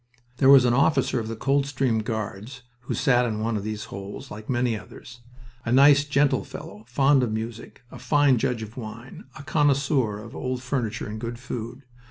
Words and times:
There 0.37 0.49
was 0.49 0.65
an 0.65 0.73
officer 0.73 1.19
of 1.19 1.27
the 1.27 1.35
Coldstream 1.35 1.99
Guards 1.99 2.63
who 2.79 2.95
sat 2.95 3.23
in 3.23 3.39
one 3.39 3.55
of 3.55 3.63
these 3.63 3.83
holes, 3.83 4.31
like 4.31 4.49
many 4.49 4.75
others. 4.75 5.19
A 5.63 5.71
nice, 5.71 6.05
gentle 6.05 6.43
fellow, 6.43 6.83
fond 6.87 7.21
of 7.21 7.31
music, 7.31 7.83
a 7.91 7.99
fine 7.99 8.39
judge 8.39 8.63
of 8.63 8.77
wine, 8.77 9.25
a 9.37 9.43
connoisseur 9.43 10.17
of 10.23 10.35
old 10.35 10.63
furniture 10.63 11.07
and 11.07 11.21
good 11.21 11.37
food. 11.37 11.83